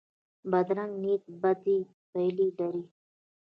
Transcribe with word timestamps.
بدرنګه 0.51 0.97
نیت 1.03 1.23
بدې 1.41 1.77
پایلې 2.11 2.47
لري 2.57 2.83